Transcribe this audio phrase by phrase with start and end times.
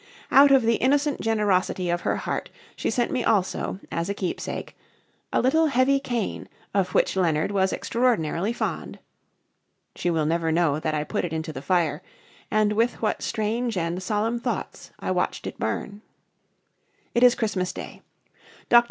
[0.31, 4.75] Out of the innocent generosity of her heart she sent me also, as a keepsake,
[5.31, 8.97] "a little heavy cane, of which Leonard was extraordinarily fond."
[9.95, 12.01] She will never know that I put it into the fire,
[12.49, 16.01] and with what strange and solemn thoughts I watched it burn.
[17.13, 18.01] It is Christmas Day.
[18.69, 18.79] Dr.